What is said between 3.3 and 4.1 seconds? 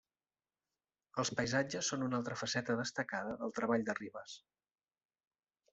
del treball de